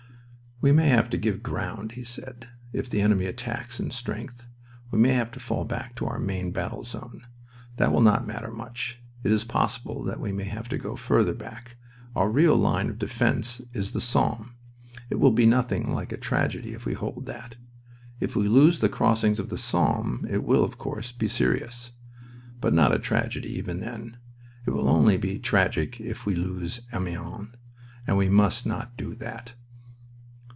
[0.63, 4.47] "We may have to give ground," he said, "if the enemy attacks in strength.
[4.91, 7.25] We may have to fall back to our main battle zone.
[7.77, 9.01] That will not matter very much.
[9.23, 11.77] It is possible that we may have to go farther back.
[12.15, 14.53] Our real line of defense is the Somme.
[15.09, 17.57] It will be nothing like a tragedy if we hold that.
[18.19, 21.93] If we lose the crossings of the Somme it will, of course, be serious.
[22.59, 24.17] But not a tragedy even then.
[24.67, 27.55] It will only be tragic if we lose Amiens,
[28.05, 29.55] and we must not do that."